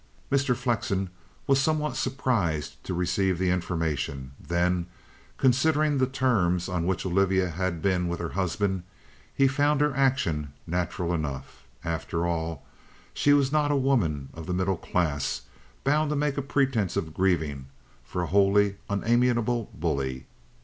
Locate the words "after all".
11.83-12.65